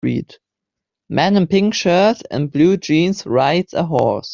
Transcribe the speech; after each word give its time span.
Man 1.11 1.35
in 1.37 1.45
pink 1.45 1.75
shirt 1.75 2.23
and 2.31 2.51
blue 2.51 2.75
jeans 2.77 3.23
rides 3.27 3.75
a 3.75 3.83
horse. 3.83 4.29